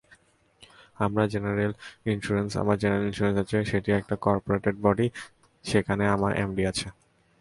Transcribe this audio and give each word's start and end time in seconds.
আমার 0.99 1.25
general 1.33 1.71
insurance 2.05 2.51
আছে, 3.41 3.57
সেটি 3.71 3.89
একটি 3.91 4.15
করপোরেট 4.25 4.75
বডি, 4.81 5.07
সেখানে 5.65 6.03
আমার 6.15 6.31
এমডি 6.43 6.63
আছে। 6.71 6.87